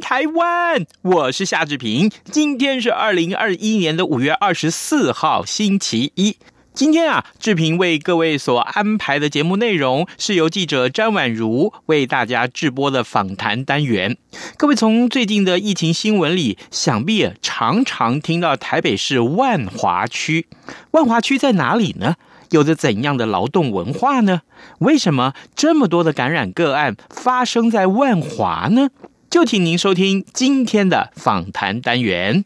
[0.00, 2.10] 台湾，我是夏志平。
[2.24, 6.36] 今天是二零二一年的五月二十四号，星期一。
[6.72, 14.16] 今天啊，志平为各位所安排的节目内容是由记者詹婉如为大家制播的访谈单元。
[14.56, 20.46] 各位从最近的疫情新闻里，想必常常听到台北市万华区。
[20.92, 22.16] 万华区在哪里呢？
[22.50, 24.42] 有着怎样的劳动文化呢？
[24.78, 28.88] 为什么这么多的感染个案发生在万华呢？
[29.32, 32.44] 就请您收听今天的访谈单元。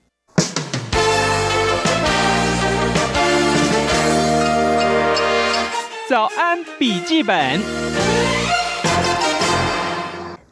[6.08, 7.60] 早安，笔记本。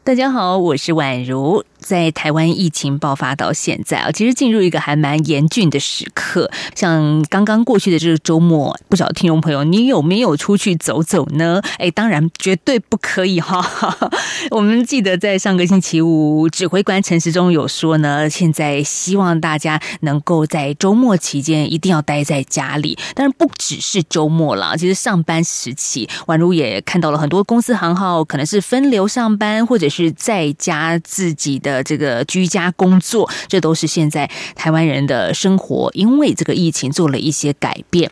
[0.03, 1.63] 大家好，我是宛如。
[1.85, 6.49] 在台湾疫情爆发到现在啊，其实进入一个还蛮严峻的时刻。
[6.73, 11.61] 像刚刚过去的这个周末，不晓得听众朋友，你有没有出去走走呢？
[11.77, 13.63] 哎，当然绝对不可以哈。
[14.49, 22.97] 我们记得在上个星期五，指挥官陈时中有说呢，现在希望大家能够在周末期间一定要待在家里。
[23.13, 31.74] 当然不只是周末了，其实上班时期，宛如也看到了很多公司行号可能是分流上班，或者是在家自己的。
[31.83, 38.09] 这个居家工作，这都是现在台湾人的生活，因为这个疫情做了一些改变。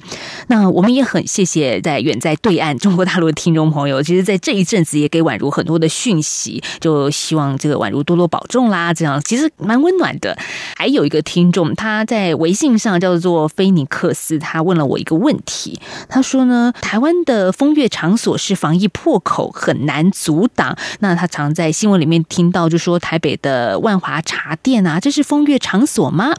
[0.47, 8.93] 那我们也很谢谢在远在对岸中国大陆的听众朋友，其实，在这一阵子也给宛如很多的讯息，就希望这个宛如多多保重啦。
[8.93, 10.37] 这样其实蛮温暖的。
[10.75, 15.79] 还有一个听众，他在微信上叫做菲尼克斯，他问了我一个问题，
[16.09, 20.75] 他说呢，台湾的风月场所是防疫破口，很难阻挡。
[20.99, 23.52] 那他常在新闻里面听到，就说台北的。
[23.53, 26.33] 呃，万华茶店啊，这是风月场所吗？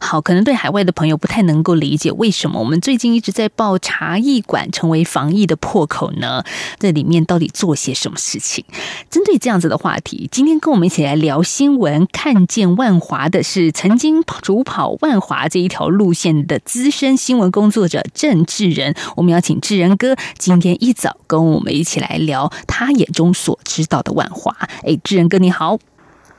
[0.00, 6.42] 好，可能对海外的朋友不太能够理解，为什么我们最近一直在报茶艺馆成为防疫的破口呢？
[6.78, 8.64] 这里面到底做些什么事情？
[9.10, 18.94] 针对这样子的话题，今天跟我们一起来聊新闻，看见万华的是曾经主跑万华这一条路线的资深新闻工作者郑志仁。
[19.16, 24.56] 我们要请志仁哥今天一早跟我们一起来聊他眼中所知道的万华。
[24.84, 25.78] 哎，志仁哥你好。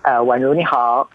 [0.01, 1.07] 呃，宛如你好，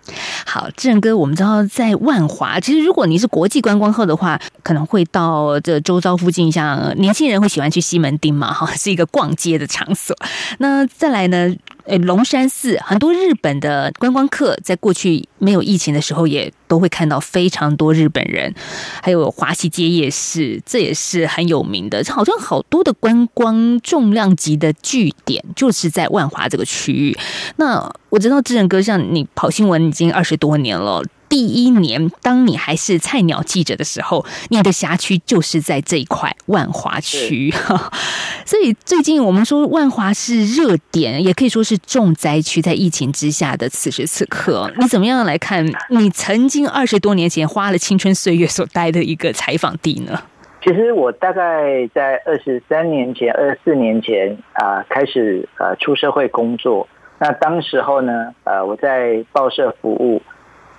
[0.47, 10.15] 好，志仁哥，我们知道在万华，其实如果你是国际观光客的话，可能会到这周遭附近，像年轻人会喜欢去西门町嘛，哈，是一个逛街的场所。
[10.59, 11.55] 那再来呢？
[11.87, 18.55] 诶，龙山寺很多日本的观光客，在过去没有疫情的时候，也都会看到非常多日本人。
[19.03, 22.03] 还有华西街夜市，这也是很有名的。
[22.09, 27.17] 好像好多的观光重量级的据点，就是在万华这个区域。
[27.57, 31.03] 那我知道志仁哥，像你跑新闻已经二十多年了。
[31.29, 37.53] 第一年，当你还是菜鸟记者的时候，你的辖区就是在这一块万华区。
[38.47, 42.63] 所以最近我们说万华是热点，也可以说是重灾区。
[42.63, 50.21] 在疫情之下的此时此刻，你怎么样来看你曾经二十多年前花了青春岁月所待的一个采访地呢？
[50.63, 56.89] 其实我大概在二十三年前、二十四年前啊、呃，开始呃出社会工作。
[57.19, 60.23] 那当时候呢，呃，我在报社服务。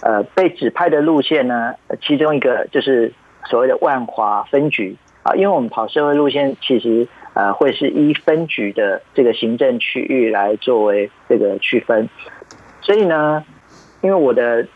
[0.06, 3.12] 呃，被指派的路线呢，其中一个就是
[3.46, 12.08] 所谓的万华分局啊，因为我们跑社会路线，其实呃会是依分局的这个行政区域来作为这个区分，
[12.82, 13.44] 所以呢，
[14.02, 14.68] 因为我的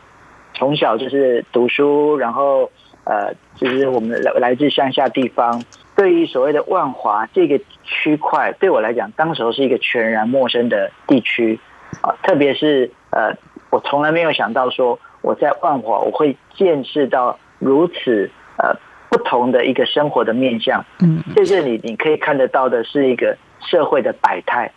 [0.56, 2.72] 从小就是读书，然后
[3.04, 5.64] 呃，就是我们来来自乡下地方，
[5.96, 11.60] 对于所谓的万华这个区块，对我来讲，当时候是一个全然陌生的地区
[12.02, 13.38] 啊，特别是呃，
[13.70, 15.00] 我从来没有想到说。
[15.22, 18.74] 我在万华，我会见识到如此呃
[19.10, 20.86] 不同的一个生活的面向。
[21.02, 24.72] 嗯，在这里你可以看得到的是一个社会的百态。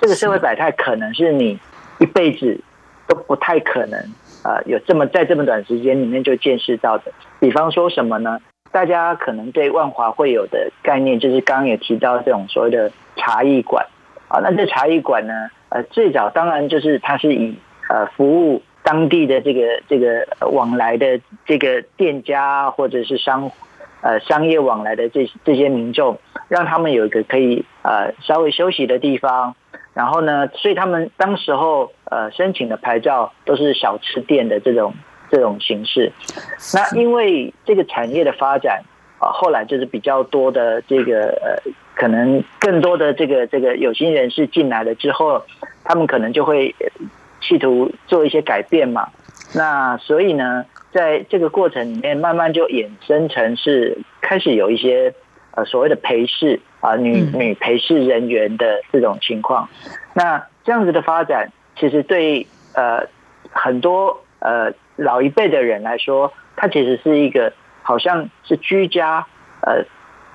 [0.00, 1.58] 这个社会百态可能是你
[1.98, 2.60] 一辈子
[3.08, 3.98] 都不太可能
[4.44, 7.12] 呃有这么在这么短时间里面就见识到的。
[7.40, 8.38] 比方说什么呢？
[8.70, 13.86] 大家可能对万华会有的概念，就是刚刚也提到这种所谓的茶艺馆
[14.28, 14.38] 啊。
[14.40, 15.32] 那这茶艺馆呢，
[15.70, 17.56] 呃，最早当然就是它是以
[17.88, 18.62] 呃服务。
[18.88, 23.52] 当地的这个这个往来的这个店家或者是商
[24.00, 26.18] 呃商业往来的这这些民众，
[26.48, 29.54] 让他们有一个可以呃稍微休息的地方。
[29.92, 34.94] 然后呢，所以他们当时候呃申请的牌照都是小吃店的这种
[35.30, 36.10] 这种形式。
[36.72, 38.82] 那因为这个产业的发展
[39.18, 45.42] 啊，后来就是比较多的这个呃，可能更多的这个这个有心人士进来了之后，
[45.84, 46.74] 他们可能就会
[47.40, 49.08] 企图做一些改变嘛。
[49.54, 55.14] 那所以呢，在这个过程里面，慢慢就衍生成是开始有一些
[55.52, 59.68] 呃所谓的陪侍啊，女女陪侍人员的这种情况。
[60.14, 63.06] 那这样子的发展，其实对呃
[63.50, 67.52] 很多呃老一辈的人来说，它其实是一个
[67.82, 69.26] 好像是居家
[69.62, 69.84] 呃，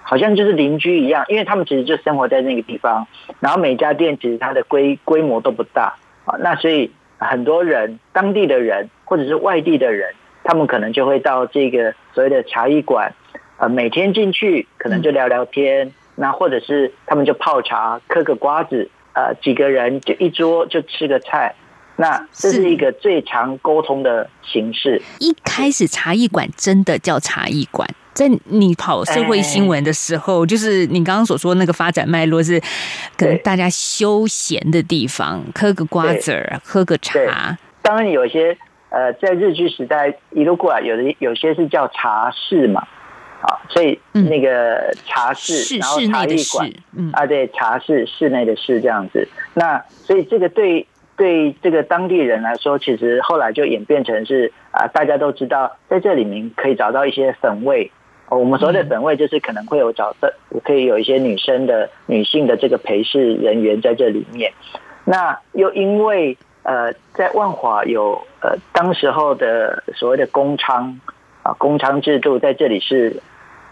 [0.01, 3.07] 好像就是邻居一样，因为他们其实就生活在那个地方，
[3.39, 5.93] 然后每家店其实它的规规模都不大
[6.25, 6.91] 啊，那所以。
[7.19, 13.13] 很多人，当地的人或者是外地的人，他们可能就会到这个所谓的茶艺馆，
[13.55, 21.55] 呃，每天进去可能就聊聊天，那或者是他们就泡茶、嗑个瓜子，呃，几个人就一桌就吃个菜，
[21.95, 25.01] 那这是一个最常沟通的形式。
[25.19, 27.87] 一开始茶艺馆真的叫茶艺馆。
[28.13, 32.61] 在你跑社会新闻的时候，就是你刚刚所说那个发展脉络是，
[33.17, 37.57] 可能大家休闲的地方，嗑个瓜子儿，喝个茶。
[37.81, 38.55] 当然有些
[38.89, 42.87] 呃，在日据时代一路过来，有的有些是叫茶室嘛，
[43.41, 49.27] 啊，所以那个茶室，然后茶艺馆，嗯啊，对，茶室室内的室这样子。
[49.55, 50.87] 那所以这个对
[51.17, 57.91] 对这个当地人来说，其实后来就演变成是啊，大家都知道在这里面可以找到一些粉味。
[58.35, 60.33] 我们所谓的本位就是可能会有找的，
[60.63, 64.51] 可以有一些女生的女性的这个陪侍人员在这里面。
[65.05, 70.95] 那又因为呃，在万华有呃当时候的所谓的公娼
[71.43, 73.21] 啊，公娼制度在这里是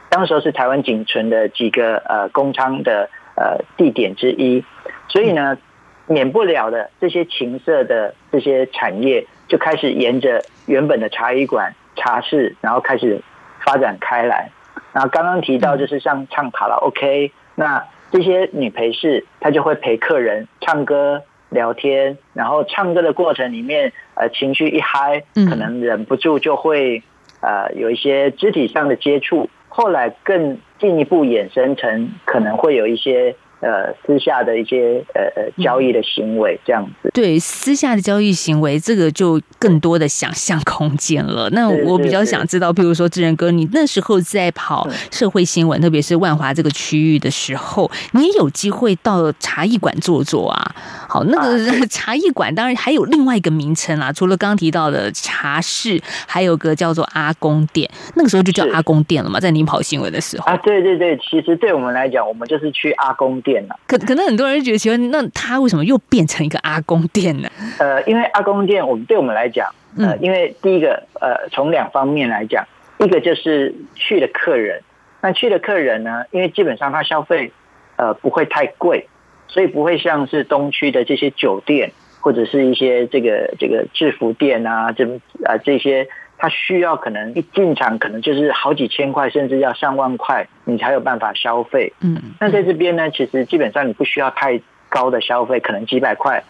[0.10, 4.64] 当时候是台湾仅存的几个呃公娼的呃地点之一，
[5.08, 5.58] 所以呢，
[6.06, 13.22] 免不了的这些情色的这些产业就开始沿着原本的茶艺馆、茶室，然后开始。
[13.66, 14.52] 发展开来，
[14.94, 27.04] 然后刚刚提到就是像唱卡拉 OK，那这些女陪侍她就会陪客人唱歌聊天，然后唱歌的过程里面，呃，情绪一嗨，可能忍不住就会
[27.42, 33.36] 呃有一些肢体上的接触，后来更进一步衍生成可能会有一些。
[33.62, 37.12] 呃，私下的一些呃呃交易的行为，这样子。
[37.14, 41.48] 对，私下的交易行为，这个就更多的想象空间了。
[41.52, 50.76] 那我比较想知道，譬如说，志仁哥，你那时候在跑社会新闻，特别是万华这个区域的时候，你有机会到茶艺馆坐坐啊？
[51.08, 63.51] 好，那个 茶艺馆当然还有另外一个名称啦，除了刚刚提到的茶室，还有个叫做阿公店，那个时候就叫阿公店了嘛，在你跑新闻的时候啊，对对对，其实对我们来讲，我们就是去阿公店。
[63.88, 67.50] 可可能很多人觉得奇怪，那他为什么又变成一个阿公店呢？
[67.80, 69.68] 呃，因为阿公店，我们对我们来讲，
[69.98, 72.66] 呃，因为第一个，呃，从两方面来讲，
[73.00, 74.82] 一个就是去的客人，
[75.22, 77.52] 那去的客人呢，因为基本上他消费，
[77.96, 79.08] 呃，不会太贵，
[79.48, 85.06] 所以不会像是东区的这些酒店或者是一些这个这个制服店啊，这
[85.44, 86.08] 啊这些。
[86.42, 91.94] 他需要可能一进场可能就是好几千块，甚至要上万块，你才有办法消费。
[92.02, 96.44] 嗯，那在这边呢，其实基本上你不需要太高的消费，可能几百块，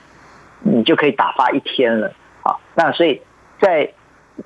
[0.63, 2.13] 你就可以打发一天了。
[2.41, 3.19] 好，那所以
[3.60, 3.91] 在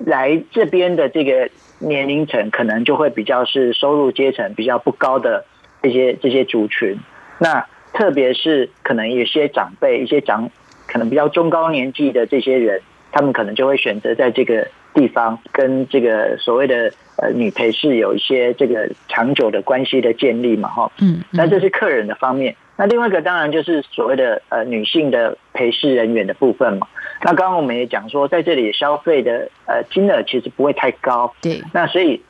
[0.00, 1.48] 来这边的这个
[1.78, 5.44] 年龄层，可能就会比较是收入阶层比较不高的
[5.80, 6.98] 这些这些族群。
[7.38, 10.50] 那特别是可能有些长辈，一些长
[10.88, 14.66] 可能比较中高年纪的这些人，他们可能就会选择在这个。
[14.96, 22.56] 地方跟这个所谓的呃女陪侍有一些这个长久的关系的建立嘛，哈，嗯，那这是客人的方面。
[22.78, 26.86] 那另外一个当然就是所谓的呃女性的陪侍人员的部分嘛。
[27.20, 31.62] 那刚刚我们也讲说，在这里消费的呃金额其实不会太高，对。
[31.74, 32.22] 那所以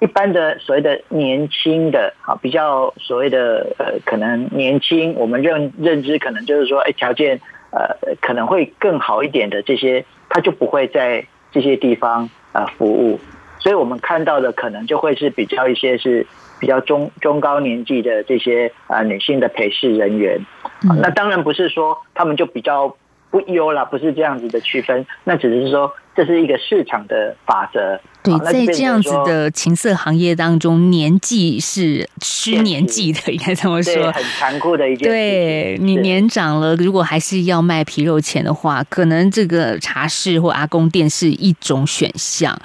[0.00, 7.40] 一般的所谓的年轻的啊，比较所谓的呃可能年轻，我们认认知可能就是说，哎，条件
[7.72, 11.24] 呃可能会更好一点的这些，他就不会在。
[11.52, 13.20] 这些地方啊服务，
[13.58, 16.26] 所以我们看到的可能就会是比较一些是
[16.58, 20.44] 比较中中高年纪的这些啊女性的陪侍人员，
[21.00, 22.96] 那当然不是说他们就比较
[23.30, 28.00] 不优啦，不是这样子的区分，那只是说这是一个市场的法则。
[28.22, 35.04] 对，在这样子的情色行业当中，年纪是吃年纪的，应该这么说，很残酷的一件事。
[35.04, 42.56] 对，你年长了，如果还是要卖皮肉钱的话，可能这个茶室或阿公店是一种选项。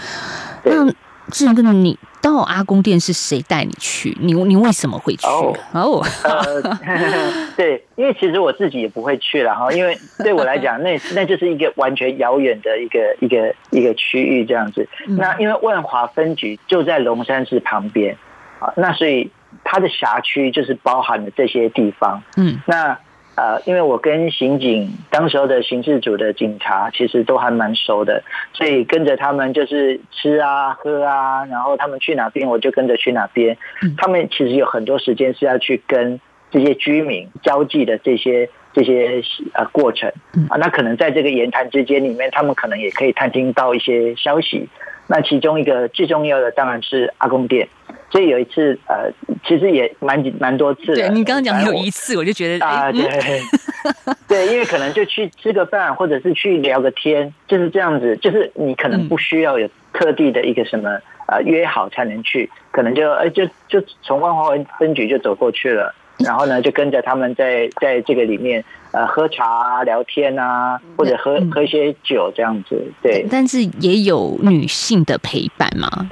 [0.63, 0.93] 那
[1.31, 4.15] 志哥，你到阿公店是谁带你去？
[4.21, 5.27] 你你为什么会去？
[5.27, 6.77] 哦，哦呃，
[7.57, 14.87] 对，因为其实我自己也不会去了哈，因为对我来讲，那那就是一个完全遥远的一个一个一个区域这样子。
[15.07, 18.17] 那因为万华分局就在龙山寺旁边
[18.59, 19.31] 啊，那所以
[19.63, 22.21] 它的辖区就是包含了这些地方。
[22.37, 22.97] 嗯，那。
[23.35, 28.23] 呃，因为我跟刑警当时候的刑事组的警察其实都还蛮熟的，
[28.53, 33.57] 所以跟着他们就是吃啊喝啊，然后他们去哪边我就跟着去哪边。
[33.97, 39.21] 他们其实有很多时间是要去跟这些居民交际的这些这些
[39.53, 40.09] 呃过程
[40.49, 44.69] 啊，那可能在这个言谈之间里面，他们可能也可以探听到一些消息。
[45.07, 47.67] 那其中一个最重要的当然是阿公店，
[48.15, 49.11] 所以有一次，呃，
[49.45, 50.95] 其实也蛮蛮多次的。
[50.95, 53.01] 对，你刚刚讲有一次，我就觉得啊，对，
[54.25, 58.15] 对，因为可能就去吃个饭，或者是去聊个天，就是这样子。
[58.21, 65.93] 就是你可能不需要有特地的一个什么呃约好才能去，可能就哎就就从万华分局就走过去了。
[66.19, 72.81] 然后呢，就跟着他们在在这个里面呃喝茶啊、聊天啊，或者喝喝一些酒这样子。
[73.03, 76.09] 对，但是也有女性的陪伴吗？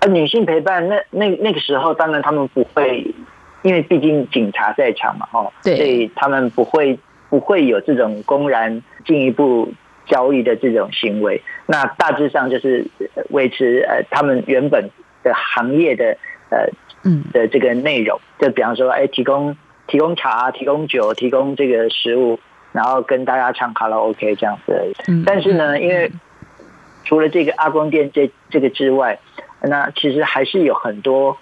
[0.00, 3.14] 啊，女性陪伴，那那那个时候当然他们不会，
[3.62, 6.98] 因为毕竟警察在场嘛，哦，对，所以他们不会
[7.30, 9.72] 不会有这种公然进一步
[10.06, 11.42] 交易的这种行为。
[11.66, 12.86] 那大致上就是
[13.30, 14.90] 维持呃他们原本
[15.22, 16.16] 的行业的
[16.50, 16.68] 呃。
[17.04, 22.40] 嗯的这个内容，就比方说，哎，提供提供茶，提供酒，提供这个食物，
[22.72, 24.92] 然后跟大家唱卡拉 OK 这样子而已。
[25.06, 26.10] 嗯，但是呢，因为
[27.04, 29.16] 除了这个阿光店这这个之外，
[29.62, 31.36] 那其实还是有很多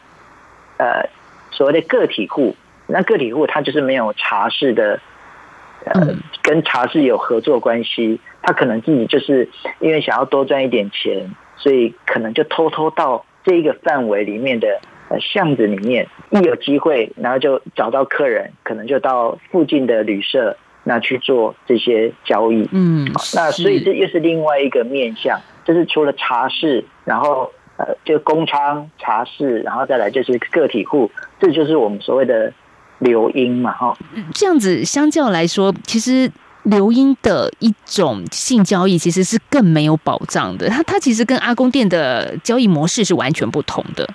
[0.76, 1.08] 呃
[1.50, 2.56] 所谓的个体户。
[2.86, 5.00] 那个体户他就是没有茶室的，
[5.84, 9.48] 呃，跟茶室有合作关系，他可能自己就是
[9.80, 14.80] 因为想要多赚一点钱，所以可能就偷偷到这一个范围里面的。
[15.08, 22.68] 呃，巷子里面一有机会，然后就找到客人，可能就到附近的旅社那去做这些交易。
[22.72, 23.06] 嗯，
[23.36, 32.50] 那所以这又是另外一个面向，就是除了茶室，然后呃，就公娼茶室，然后再来就是个体户，这就是我们所谓的
[33.00, 33.94] 流音嘛，哈。
[34.32, 36.30] 这样子相较来说，其实
[36.62, 40.68] 流音的一种性交易其实是更没有保障的。
[40.70, 44.08] 它它其实跟阿公店的交易模式是完全不同的。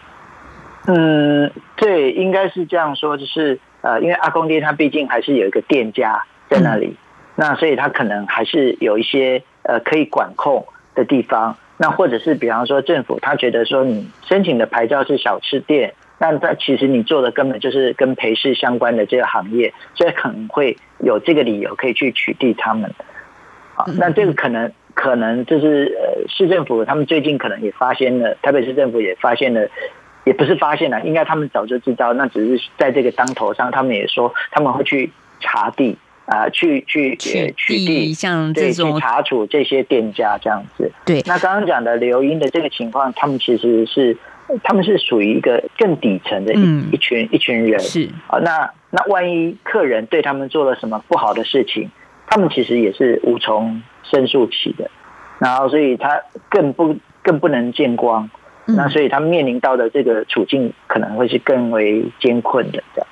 [0.87, 6.97] 嗯，对，应该是这样说，就是呃，因为阿公店它毕竟还是有一个店家在那里，嗯、
[7.35, 10.65] 那所以它可能还是有一些呃可以管控
[10.95, 11.55] 的地方。
[11.81, 22.93] 那或者是比方说政府他觉得说你申请的牌照是小吃店，那他其实你做的根本就是跟陪侍相关的这个行业，所以可能会有这个理由可以去取缔他们。
[23.73, 29.67] 好，那这个可能可能就是呃市政府他们最近可能也发现了，台北市政府也发现了。
[30.23, 35.97] 也不是发现了，应该他们早就知道，那只是在这个当头上，他们也说他们会去查地
[36.31, 40.89] 啊、呃，去去取缔，像这种去查处这些店家这样子。
[41.05, 44.15] 对，那刚刚讲的刘英的这个情况，他们其实是
[44.63, 47.77] 他们是属于一个更底层的一、嗯、一群一群人。
[47.81, 51.91] 是啊，那那万一客人对他们做了什么不好的事情，
[52.27, 54.89] 他们其实也是无从申诉起的，
[55.37, 58.29] 然后所以他更不更不能见光。
[58.67, 63.07] 那所以他面临到的这个处境可能会是更为艰困的，这样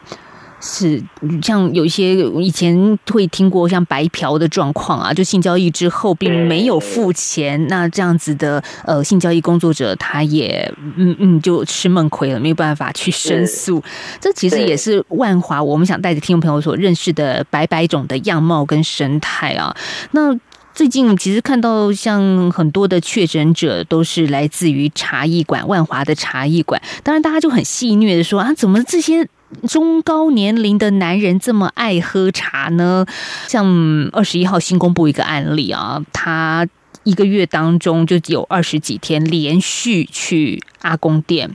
[0.62, 1.02] 是
[1.42, 13.82] 像有一些以前会听过像白嫖的状况啊，就性交易之后并没有付钱，那这样子的呃性交易工作者他也嗯嗯就吃闷亏了，没有办法去申诉。
[14.20, 19.76] 这其实也是万华我们想带着听众朋友所认识的白白种的样貌跟生态啊，
[20.12, 20.38] 那。
[20.72, 26.82] 最近其实看到像很多的确诊者都是来自于茶艺馆，万华的茶艺馆。
[27.04, 29.28] 当然，大家就很戏谑的说啊，怎么这些
[29.68, 33.06] 中高年龄的男人这么爱喝茶呢？
[33.48, 33.66] 像
[34.12, 36.68] 二十一号新公布一个案例啊，他
[37.04, 41.50] 一个月当中就有二十几天连续去阿公店，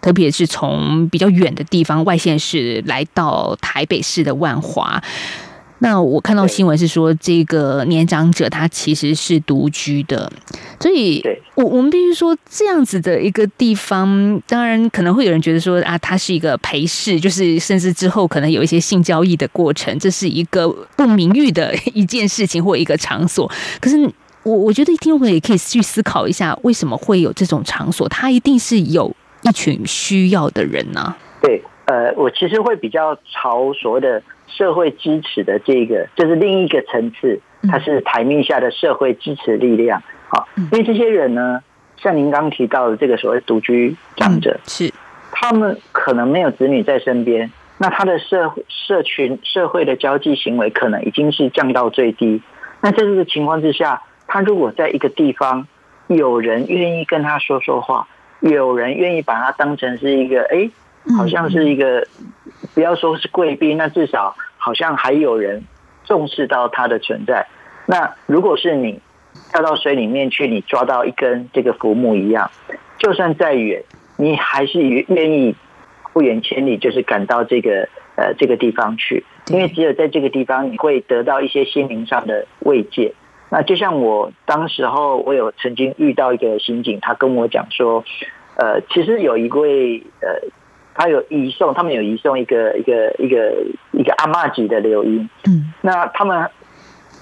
[0.00, 5.02] 特别是从比较远的地方外县市来到台北市的万华。
[5.82, 10.30] 那我看到新闻是说，这个年长者他其实是独居的，
[10.78, 11.22] 所以
[11.54, 23.50] 我我们必须说，这样子的一个地方，当然可能会有人觉得说啊，他是一个陪侍，就是甚至之后可能有一些性交易的过程，这是一个不名誉的一件事情或一个场所。
[23.80, 23.96] 可是
[24.42, 28.06] 我我觉得听众朋友也可以去思考一下，为什么会有这种场所？
[28.10, 29.10] 它一定是有
[29.44, 31.16] 一群需要的人呢？
[31.40, 34.22] 对，呃，我其实会比较朝所谓的。
[34.50, 37.40] 社会支持的这个，就是另一个层次，
[37.70, 40.02] 它是台面下的社会支持力量。
[40.28, 41.60] 好，因为这些人呢，
[41.96, 44.92] 像您刚提到的这个所谓独居长者，嗯、是
[45.32, 52.42] 他们可能没有子女在身边，那他的社社群社会的交际行为可能已经是降到最低。
[52.80, 55.66] 那在这个情况之下，他如果在一个地方
[56.06, 58.06] 有人愿意跟他说说话，
[58.40, 60.70] 有人愿意把他当成是一个哎，
[61.16, 62.06] 好像是一个
[62.74, 65.64] 不要说是贵宾，那至少好像还有人
[66.04, 67.46] 重视到它的存在。
[67.86, 69.00] 那如果是你
[69.50, 72.50] 跳到水里面去，你抓到一根这个浮木一样，
[72.98, 73.82] 就算再远，
[74.16, 75.56] 你还是愿意
[76.12, 83.14] 不远千里，就是赶到这个呃这个地方去，因为只有在这个地方，你会得到一些心灵上的慰藉。
[83.48, 88.04] 那就像我当时候，我有曾经遇到一个刑警，他跟我讲说，
[88.56, 90.48] 呃，其实有一位呃，
[91.00, 96.50] 他有移送，他们有移送一个一个一个一个阿妈级的流莺，嗯，那他们。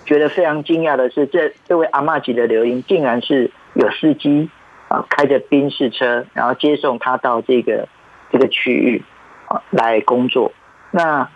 [0.09, 4.49] 觉得非常惊讶的是，这这位阿妈级的流莺，竟然是有司机
[4.89, 7.87] 啊开着宾士车，然后接送他到这个
[8.33, 9.03] 这个区域
[9.49, 10.53] 啊来工作。
[10.93, 11.29] 那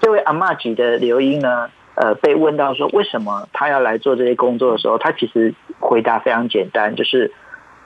[0.00, 7.30] 这位阿妈级的流莺呢，呃，被问到说为什么他要来做这些工作的时候，他其实回答非常简单，就是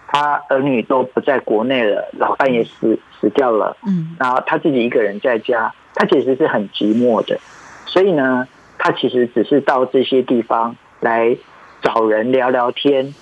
[0.06, 7.38] 他儿女都不在国内了，老伴也死死掉了，嗯，然后他自己一个人在家，他其实是很寂寞的，
[7.86, 8.48] 所以呢。
[8.82, 11.36] 他其实只是到这些地方来
[11.82, 13.14] 找人聊聊天，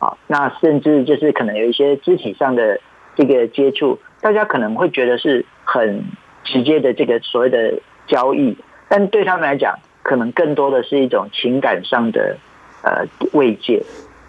[0.00, 2.80] 啊，那甚至就是可能有一些肢体上的
[3.14, 6.02] 这个接触，大家可能会觉得是很
[6.42, 12.36] 直接的这个所谓的交易，但对他们来讲，可能更多的是一种情感上的
[12.82, 13.84] 呃慰藉。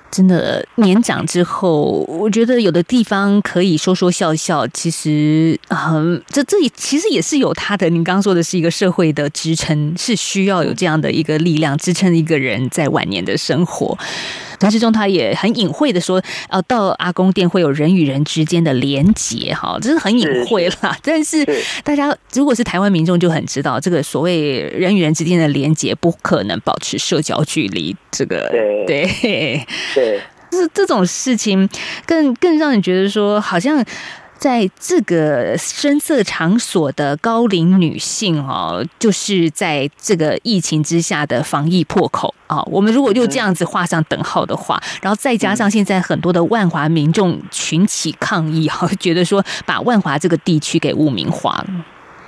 [0.09, 7.89] 真的年长之后，我觉得有的地方可以说说笑笑，其实，很，这这也其实也是有他的。
[7.89, 13.97] 您刚刚说的是一个社会的支撑，是需要有这样的一个力量支撑一个人在晚年的生活。
[14.59, 20.97] 陈时中他也很隐晦的说，呃，到阿公店会有人与人之间的连结，哈，这是很隐晦啦。
[21.03, 21.45] 但是
[21.83, 31.69] 大家如果是台湾民众就很知道，这个所谓人与人之间的连结不可能保持社交距离，这个对对对， 是这种事情
[32.05, 33.83] 更更让你觉得说好像。
[34.37, 42.61] 在这个声色场所的高龄女性哦，就是在这个疫情之下的防疫破口啊。
[42.65, 51.67] 我们如果就这样子画上等号的话，然后再加上现在很多的万华民众群起抗议哈，觉得说把万华这个地区给污名化了。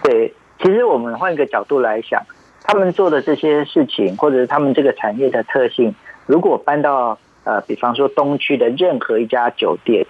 [0.04, 2.22] 对，其实我们换一个角度来想，
[2.64, 5.94] 他们做的这些事情，或者是他们这个产业的特性，
[6.26, 10.08] 如果搬到呃，比方说东区的任何一家酒店。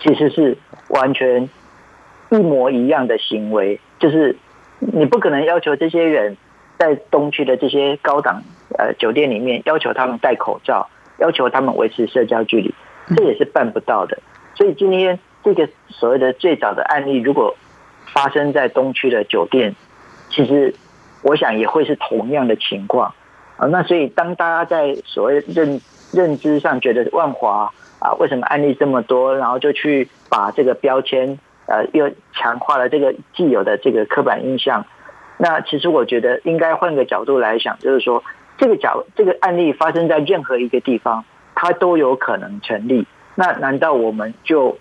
[0.00, 0.56] 其实是
[0.90, 1.48] 完全
[2.30, 4.36] 一模一样的行为，就是
[4.78, 6.36] 你不可能要求这些人
[6.78, 8.42] 在东区的这些高档
[8.78, 12.72] 呃酒店里面要求他们戴口罩，要求他们维持社交距离，
[13.16, 14.18] 这也是办不到的。
[14.54, 17.56] 所以今天这个所谓的最早的案例，如果
[18.12, 19.74] 发生在东区的酒店，
[20.30, 20.74] 其实
[21.22, 23.14] 我想也会是同样的情况
[23.56, 23.66] 啊。
[23.66, 25.80] 那所以当大家在所谓认
[26.12, 27.72] 认知上觉得万华。
[28.00, 29.36] 啊，为什么案例这么多？
[29.36, 34.84] 然后就去把这个标签，呃，又强化了这个既有的这个刻板印象。
[35.36, 38.22] 那其实我觉得应该换个角度来想，就是说，
[38.56, 43.06] 这个角这个案例发生在任何一个地方，它都有可能成立。
[43.34, 44.78] 那难道我们就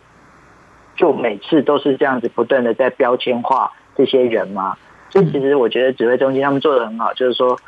[0.96, 4.78] 就每次都是这样子不断的在标签化这些人吗？
[5.10, 7.60] 所以其实我觉得指挥中心他们做得很好，就是说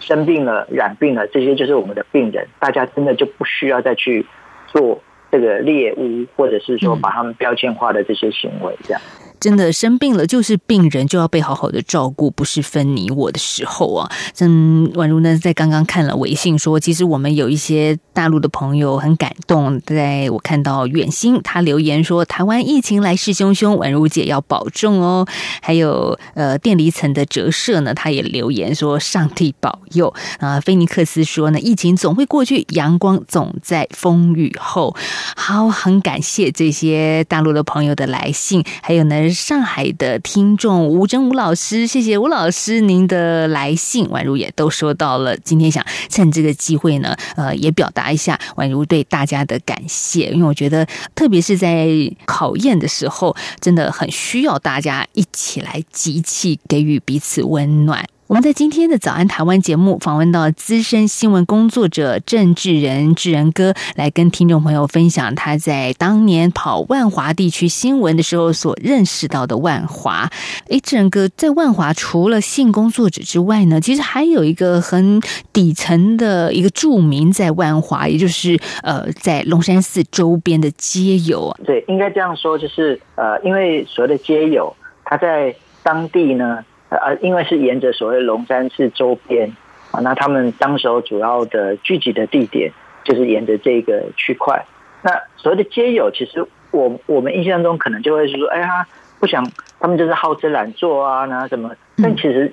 [0.00, 4.26] 生病了、染病了，这些就是我们的病人，大家真的就不需要再去。
[4.74, 9.00] 做这个猎物，或者是说把他们标签化的这些行为，这样。
[9.40, 14.10] 真的生病了就是病人，就要被好好的照顾，不是分你我的时候啊。
[14.40, 25.26] 嗯，宛如呢，在刚刚看了微信说，其实我们有一些大陆的朋友很感动，在我看到远心他留言说，台湾疫情来势汹汹，宛如姐要保重哦。
[25.60, 30.60] 还有呃，电离层的折射呢，他也留言说，上帝保佑啊。
[30.60, 34.96] 菲尼克斯说呢，疫情总会过去，阳光总在风雨后。
[35.36, 39.23] 好，很感谢这些大陆的朋友的来信，还有呢。
[39.32, 45.36] 上海的听众吴真吴老师，谢谢吴老师您的来信，宛如也都收到了。
[45.38, 51.88] 今天想趁这个机会呢，呃，也表达一下宛如对大家的感谢，因为我觉得，特别是在
[52.26, 58.04] 考验的时候，真的很需要大家一起来集气，给予彼此温暖。
[58.26, 70.30] 我们在今天的早安台湾节目访问到资深新闻工作者郑志仁志仁哥，来跟听众朋友分享他在当年跑万华地区新闻的时候所认识到的万华。
[70.70, 75.20] 诶，志仁哥在万华除了性工作者之外呢，其实还有一个很
[75.52, 81.54] 底层的一个著名在万华，也就是呃在龙山寺周边的街友。
[81.66, 86.64] 对，应该这样说，就是呃，因为所谓的街友，他在当地呢。
[86.90, 89.50] 呃，因为是沿着所谓龙山寺周边
[89.90, 92.70] 啊，那他们当时候主要的聚集的地点
[93.04, 94.64] 就是沿着这个区块。
[95.02, 98.86] 那所谓的街友，其实我我们印象中可能就会是说，哎呀，
[99.20, 99.44] 不想
[99.80, 101.70] 他们就是好吃懒做啊，那什么？
[102.02, 102.52] 但其实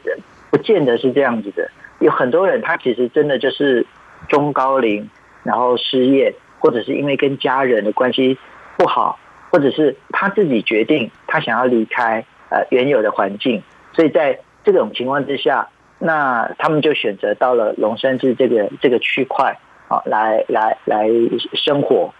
[0.49, 1.69] 不见得是这样子的。
[1.99, 3.85] 有很多人他其实真的就是
[4.27, 5.09] 中高龄，
[5.43, 8.37] 然后失业，或者是因为跟家人的关系
[8.75, 9.19] 不好，
[9.51, 13.61] 或者是他自己决定他想要离开呃原有的环境。
[13.93, 21.07] 所以在这种情况之下，那他们就选择到了龙山寺这个这个区块啊，来来来
[21.53, 22.13] 生活。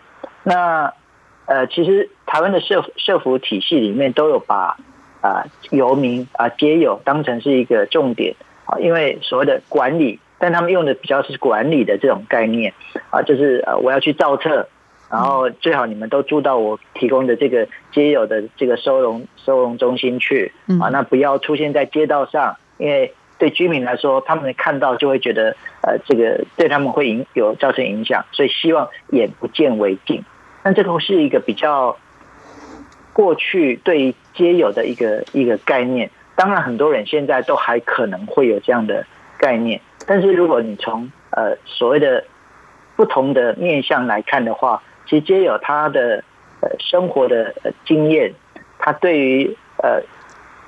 [0.43, 0.93] 那
[1.45, 4.77] 呃，其实台湾的社社福体系里面都有把
[5.21, 12.73] 啊游民啊街友当成是一个重点啊，因为所谓的管理，但他们用的比较是管理的这种概念
[13.09, 14.67] 啊，就是呃我要去造册。
[15.11, 20.53] 然后最好你们都住到我提供的这个街友的这个收容收容中心去。
[20.79, 30.23] 啊，那不要出现在街道上，因为对居民来说，他们看到就会觉得呃这个对他们会影有造成影响，所以希望眼不见为净。
[30.63, 31.97] 但这个是一个比较
[33.11, 39.05] 过去对于街友的一个一个概念，当然很多人现在都还可能会有这样的
[39.37, 42.23] 概念，但是如果你从呃所谓的
[42.95, 46.23] 不同的面向来看的话，其实街友他的
[46.61, 47.53] 呃生活的
[47.85, 48.33] 经验，
[48.79, 50.01] 他对于呃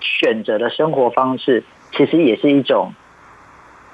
[0.02, 2.94] 选择的生活方式，其实也是一种。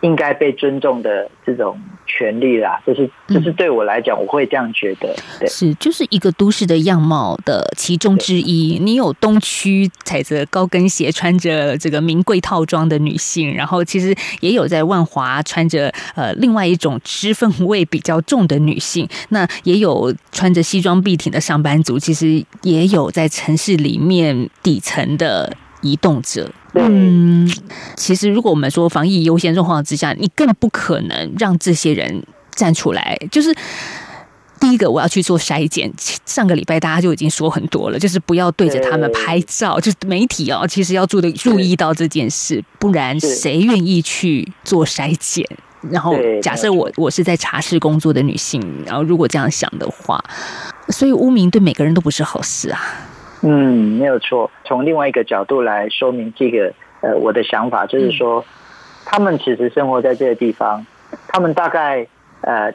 [0.02, 1.78] 应该被尊重的这种
[2.10, 5.16] 权利啦，就是就是对我来讲，我会这样觉得。
[5.40, 8.80] 对，是就是一个都市的样貌的其中之一。
[8.82, 19.08] 你有东区踩着高跟鞋、穿着这个名贵套装的女性，然后其实也有在万华穿着呃另外一种脂粉味比较重的女性。
[19.30, 26.52] 那也有穿着西装笔挺的上班族，其实也有在城市里面底层的移动者。
[26.74, 27.52] 嗯，
[27.96, 33.18] 其实如果我们说防疫优先状况之下，你更不可能让这些人站出来。
[33.32, 33.56] 就是
[34.60, 35.92] 第一个，我要去做筛检。
[36.26, 39.80] 上个礼拜大家就已经说很多了，就是不要对着他们拍照。
[39.80, 45.44] 就是媒体哦，其实要注的注意到这件事，不然谁愿意去做筛检？
[45.90, 46.14] 然后
[46.44, 50.24] 假设我我是在茶室工作的女性，然后如果这样想的话，
[50.90, 52.80] 所以污名对每个人都不是好事啊。
[53.42, 54.52] 嗯，没有错。
[54.66, 58.44] 从另外一个角度来说明这个，呃，我的想法就是说，
[59.06, 60.86] 他们其实生活在这个地方，
[61.28, 62.08] 他们大概
[62.42, 62.74] 呃，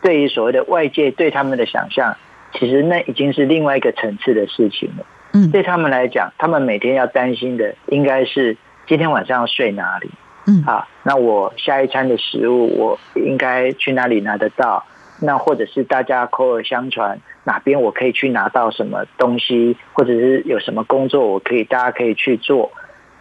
[0.00, 2.16] 对于所谓的外界对他们的想象，
[2.52, 5.04] 其实那已经是另外一个层次的事情了。
[5.32, 8.56] 嗯，对他们来讲，他们每天要担心的应该是
[8.86, 10.10] 今天晚上要睡哪里。
[10.46, 14.84] 嗯，啊，那我下一餐的食物我应该去哪里拿得到？
[15.20, 22.70] 那或者是大家口耳相传，哪边我可以去拿到什么东西，或者是有什么工作我可以，大家可以去做。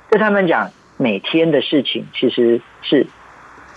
[0.10, 3.08] 对他们讲，每天的事情其实是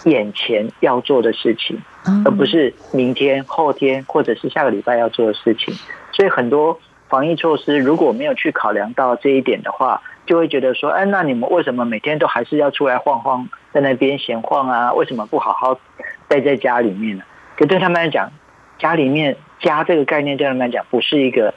[0.06, 1.80] 眼前要做的事情，
[2.24, 5.72] 而不是明天、后天或者是下个礼拜要做的事情。
[6.10, 14.92] 所以很多防疫措施如果没有去考量到这一点的话，就会觉得说，哎，那你们为什么每天都还是要出来晃晃，在那边闲晃啊？
[14.94, 15.78] 为什么不好好
[16.26, 17.22] 待在家里面呢？
[17.56, 18.32] 可对他们来讲，
[18.81, 21.55] 家里面家这个概念对他们来讲不是一个，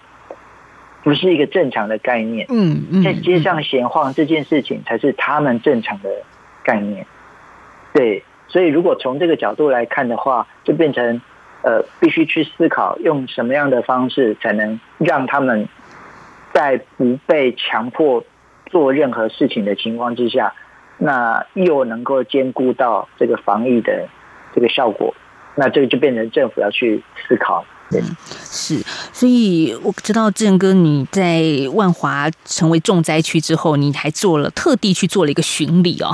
[1.03, 2.45] 不是一个正常的概念。
[2.49, 6.09] 嗯嗯，在街上闲晃这件事情才是他们正常的
[6.63, 7.07] 概念。
[7.93, 11.21] 对，所以如果从这个角度来看的话，就变成
[11.61, 15.69] 呃，必须去思考用什么样的方式才能让他们
[16.53, 18.25] 在不被强迫
[18.65, 20.53] 做任何事情的情况之下，
[20.97, 24.09] 那又能够兼顾到这个防疫的
[24.53, 25.15] 这个效果。
[25.55, 28.01] 那这个就变成政府要去思考，嗯，
[28.43, 28.79] 是，
[29.11, 36.11] 所以我知道志仁哥你在万华成为重灾区之后，你还做了特地去做了一个巡礼哦，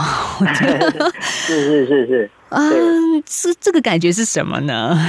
[1.21, 4.99] 是是是是，嗯，这 这个感觉是什么呢？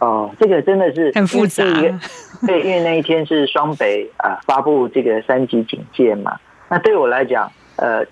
[0.00, 1.64] 哦，这个真的是很复杂，
[2.46, 6.36] 对，因为那一天是双北啊发布这个三级警戒嘛，
[6.68, 8.04] 那对我来讲，呃，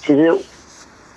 [0.00, 0.32] 其实。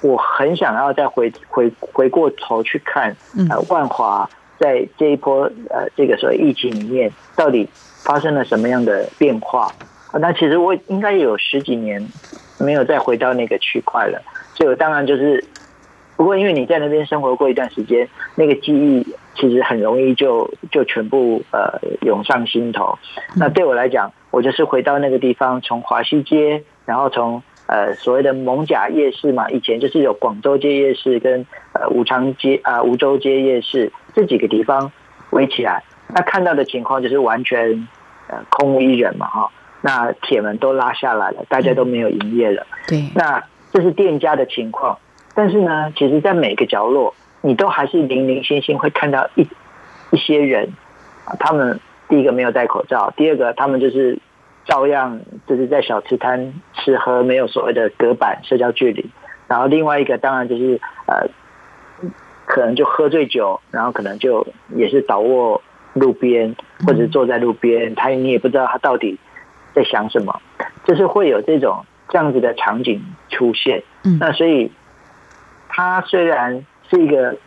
[0.01, 3.15] 我很想要再回回回过头去看，
[3.49, 4.29] 呃，万华
[4.59, 7.67] 在这一波呃这个所谓疫情里面，到底
[8.03, 9.71] 发生了什么样的变化？
[10.13, 12.07] 那其实我应该有十几年
[12.59, 14.21] 没有再回到那个区块了，
[14.55, 15.43] 所以我当然就是，
[16.15, 19.05] 不过因为你在那边生活过一段时间，那个记忆
[19.35, 22.97] 其实很容易就就全部呃涌上心头。
[23.35, 34.91] 那对我来讲，我就是回到那个地方，从华西街，然后从呃所谓的蒙甲夜市嘛，以前就是有广州街夜市跟呃武昌街啊梧州街夜市这几个地方
[35.29, 37.87] 围起来，那看到的情况就是完全
[38.27, 39.51] 呃空无一人嘛哈。
[39.81, 42.65] 那铁门都拉下来了，大家都没有营业了。
[42.87, 44.97] 对，那这是店家的情况。
[45.35, 49.47] 但是呢，其实，在每个角落，你都还是零零星星会看到一
[50.09, 50.73] 一些人，
[51.39, 54.17] 他们第一个没有戴口罩，第二个他们就是
[54.67, 59.09] 照样就是在小吃摊吃喝，没有所谓的隔板社交距离。
[59.47, 61.27] 然后另外一个当然就是呃，
[62.45, 65.61] 可能就喝醉酒，然后可能就也是倒卧
[65.93, 69.17] 路边，或者坐在路边，他你也不知道他到底。
[69.75, 70.41] 在想什么？
[70.85, 72.99] 就是会有这种这样子的场景
[73.29, 73.83] 出现。
[74.03, 74.71] 嗯，那所以
[75.69, 77.37] 他虽然是一个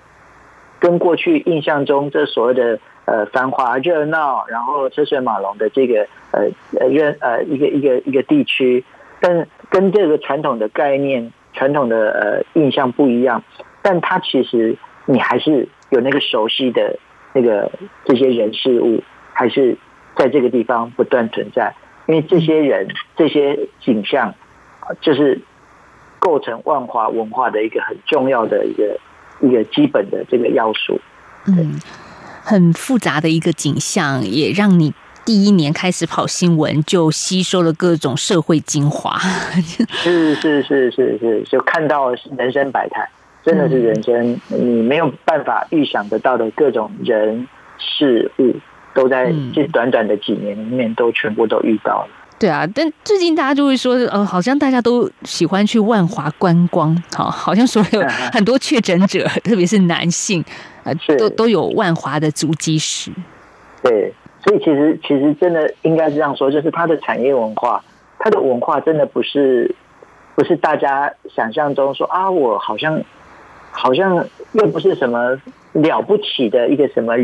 [0.78, 2.78] 跟过去印象中这所谓的
[3.10, 6.46] 呃繁华热闹，然后车水马龙的这个呃
[6.78, 8.84] 呃热呃一个一个一个地区，
[9.20, 13.42] 但跟这个传统的概念、传统的呃印象不一样。
[13.82, 16.98] 但它其实你还是有那个熟悉的
[17.32, 17.72] 那个
[18.04, 19.76] 这些人事物，还是
[20.14, 21.74] 在这个地方不断存在。
[22.06, 24.34] 因为这些人、这些景象，
[25.00, 25.40] 就是
[26.18, 28.98] 构成万华文化的一个很重要的一个
[29.40, 31.00] 一个基本的这个要素。
[31.46, 31.80] 嗯，
[32.42, 34.92] 很复杂的一个景象，也让你
[35.24, 39.18] 第一年开始跑新闻就吸收了各种社会精华。
[40.03, 43.09] 是是是是是，就看到人生百态，
[43.44, 47.46] 真的是人生你没有办法预想得到的各种人
[47.79, 48.57] 事物。
[48.92, 52.09] 都在这短短的几年里面，都全部都遇到了。
[52.40, 58.00] 对啊，但最近大家就会说，呃，好像大家都喜欢去万华观光，好，好像所有
[58.33, 60.42] 很多确诊者，特别是男性，
[60.85, 63.11] 呃，都都有万华的足迹史。
[63.83, 67.85] 对，所以其实其实真的应该是这样说，就是它的产业文化，
[68.18, 69.74] 它的文化真的不是
[70.35, 73.03] 不是大家想象中说啊，我好像
[73.70, 75.38] 好像又不是什么
[75.74, 77.14] 了不起的一个什么。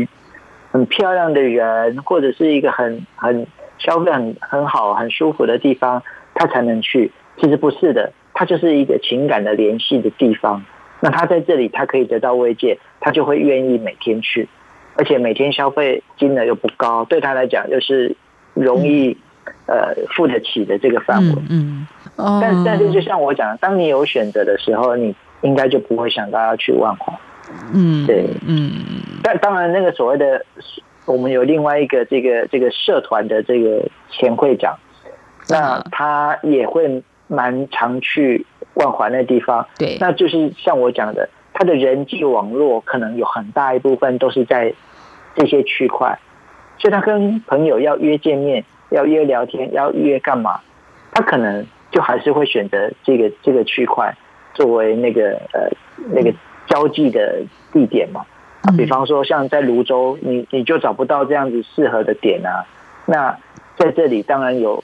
[0.69, 7.11] 很漂亮的人，或者是一个很很消费很很好、很舒服的地方，他才能去。
[7.37, 10.63] 其实不是的，他就是一个情感的联系的地方。
[10.99, 14.49] 那他在这里，他可以得到慰藉，他就会愿意每天去，
[14.95, 18.15] 而且每天消费金额又不高，对他来讲又是
[18.55, 19.15] 容易
[19.67, 21.35] 呃付得起的这个范围。
[21.49, 21.85] 嗯，
[22.17, 27.13] 嗯，但但是就像我讲，当你有选择的时候，你应该就不会想到要去万华。
[27.73, 28.71] 嗯，对，嗯，
[29.23, 30.43] 但当然，那个所谓的，
[31.07, 34.77] 我们有另外一个这个这个社团的这个前会长，
[35.49, 44.73] 那他也会蛮常去万华那地方，对，那就是像我讲的，他的人际网络可能有很大一部分都是在
[45.35, 46.19] 这些区块，
[46.77, 50.59] 所以他跟朋友要约见面，要约聊天，要约干嘛，
[51.13, 54.15] 他可能就还是会选择这个这个区块
[54.53, 55.69] 作为那个呃
[56.13, 56.31] 那个。
[56.69, 58.25] 交际的地点嘛，
[58.75, 62.65] 比方说像在泸州，你你就找不到这样子适合的点啊。
[63.05, 63.37] 那
[63.77, 64.83] 在这里当然有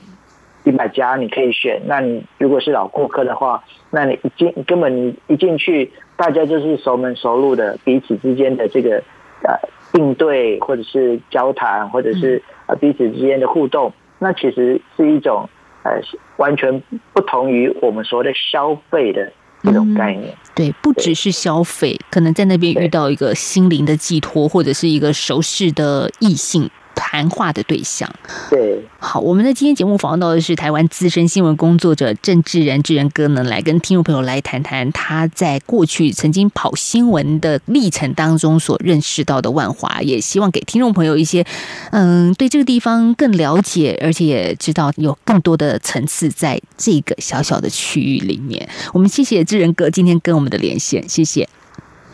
[0.64, 1.82] 一百家你可以选。
[1.86, 9.04] 那你如果是老顾客的话，那你一进根本你一进去，大家就是熟门熟路的，彼此之间的这个
[9.44, 9.60] 呃
[9.94, 15.50] 应对或者是交谈，或者是呃彼此之间的互动，那其实是一种
[15.84, 16.00] 呃
[16.38, 19.34] 完全不同于我们所谓的消费的。
[19.64, 26.70] 这种概念，对，不只是消费，可能在那边遇到一个心灵的寄托，或者是一个熟识的异性。
[26.96, 28.10] 谈话的对象，
[28.50, 41.46] 对，好，我们的今天节目访问到的是台湾资深新闻工作者郑志仁，志仁哥呢，来跟听众朋友来谈谈他在过去曾经跑新闻的历程当中所认识到的万华，也希望给听众朋友一些，
[41.92, 48.68] 嗯，对这个地方更了解，而且也知道有更多的层次在这个小小的区域里面。
[48.94, 51.48] 我们谢谢志仁哥今天跟我们的连线，谢谢，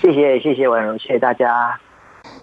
[0.02, 1.80] 谢谢，谢谢婉容，谢谢大家。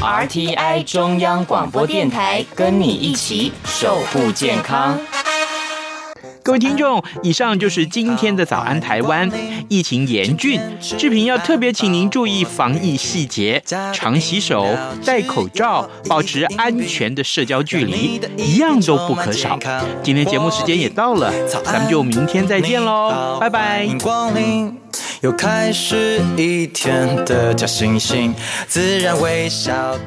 [0.00, 4.98] RTI 中央广播电台，跟你一起守护健康。
[6.42, 9.28] 各位听众，以上就是今天的早安台湾。
[9.68, 13.60] 疫情严峻，志平要特别请您注意防疫细节，
[13.92, 14.64] 常洗手、
[15.04, 19.58] 戴口罩，保持安全的社交距离，一样都不可少。
[20.04, 23.88] 今天节目时间也到了，咱们就明天再见喽，拜拜。
[25.20, 28.32] 又开始一天的假惺惺，
[28.68, 30.06] 自然微笑。